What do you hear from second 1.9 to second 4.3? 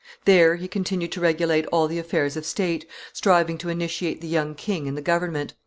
affairs of state, striving to initiate the